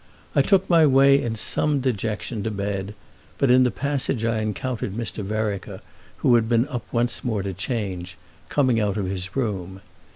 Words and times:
I 0.33 0.41
took 0.41 0.67
my 0.67 0.83
way 0.87 1.21
in 1.21 1.35
some 1.35 1.79
dejection 1.79 2.41
to 2.41 2.49
bed; 2.49 2.95
but 3.37 3.51
in 3.51 3.61
the 3.63 3.69
passage 3.69 4.25
I 4.25 4.39
encountered 4.39 4.93
Mr. 4.97 5.23
Vereker, 5.23 5.79
who 6.25 6.33
had 6.33 6.49
been 6.49 6.67
up 6.69 6.91
once 6.91 7.23
more 7.23 7.43
to 7.43 7.53
change, 7.53 8.17
coming 8.49 8.79
out 8.79 8.97
of 8.97 9.05
his 9.05 9.35
room. 9.35 9.79